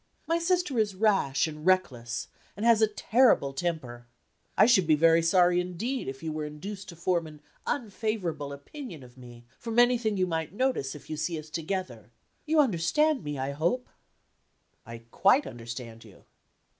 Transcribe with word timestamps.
My 0.25 0.39
sister 0.39 0.79
is 0.79 0.95
rash, 0.95 1.45
and 1.45 1.63
reckless, 1.63 2.27
and 2.57 2.65
has 2.65 2.81
a 2.81 2.87
terrible 2.87 3.53
temper. 3.53 4.07
I 4.57 4.65
should 4.65 4.87
be 4.87 4.95
very 4.95 5.21
sorry 5.21 5.61
indeed 5.61 6.07
if 6.07 6.23
you 6.23 6.31
were 6.31 6.43
induced 6.43 6.89
to 6.89 6.95
form 6.95 7.27
an 7.27 7.39
unfavorable 7.67 8.51
opinion 8.51 9.03
of 9.03 9.15
me, 9.15 9.45
from 9.59 9.77
anything 9.77 10.17
you 10.17 10.25
might 10.25 10.53
notice 10.53 10.95
if 10.95 11.07
you 11.07 11.17
see 11.17 11.37
us 11.37 11.51
together. 11.51 12.09
You 12.47 12.59
understand 12.59 13.23
me, 13.23 13.37
I 13.37 13.51
hope?" 13.51 13.87
"I 14.87 15.03
quite 15.11 15.45
understand 15.45 16.03
you." 16.03 16.23